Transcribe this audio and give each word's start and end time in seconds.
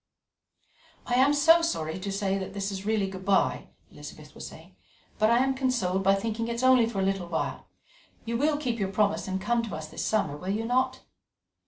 "I 1.05 1.13
am 1.13 1.31
so 1.31 1.61
sorry 1.61 1.99
that 1.99 2.53
this 2.55 2.71
is 2.71 2.87
really 2.87 3.07
good 3.07 3.23
bye," 3.23 3.67
Elizabeth 3.91 4.33
was 4.33 4.47
saying, 4.47 4.75
"but 5.19 5.29
I 5.29 5.37
am 5.43 5.53
consoled 5.53 6.03
by 6.03 6.15
thinking 6.15 6.47
it 6.47 6.55
is 6.55 6.63
only 6.63 6.87
for 6.87 7.01
a 7.01 7.05
little 7.05 7.27
while. 7.27 7.67
You 8.25 8.35
will 8.35 8.57
keep 8.57 8.79
your 8.79 8.91
promise 8.91 9.27
and 9.27 9.39
come 9.39 9.61
to 9.61 9.75
us 9.75 9.89
this 9.89 10.03
summer, 10.03 10.35
will 10.35 10.49
you 10.49 10.65
not?" 10.65 11.01